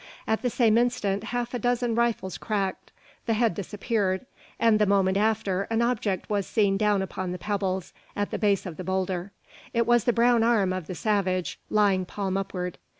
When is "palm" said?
12.05-12.35